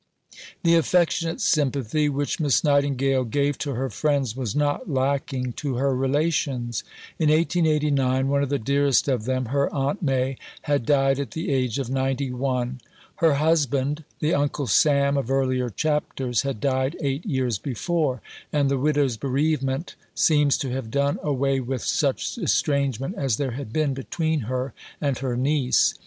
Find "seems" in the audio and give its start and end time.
20.15-20.57